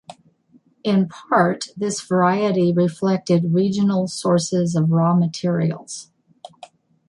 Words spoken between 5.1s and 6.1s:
materials.